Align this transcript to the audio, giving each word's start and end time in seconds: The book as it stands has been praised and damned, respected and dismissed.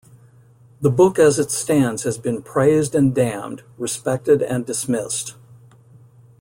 The 0.81 0.89
book 0.89 1.19
as 1.19 1.37
it 1.37 1.51
stands 1.51 2.01
has 2.05 2.17
been 2.17 2.41
praised 2.41 2.95
and 2.95 3.13
damned, 3.13 3.61
respected 3.77 4.41
and 4.41 4.65
dismissed. 4.65 5.35